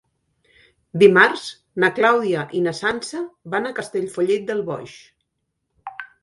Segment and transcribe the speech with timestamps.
[1.01, 1.43] Dimarts
[1.83, 3.21] na Clàudia i na Sança
[3.57, 4.97] van a Castellfollit del Boix.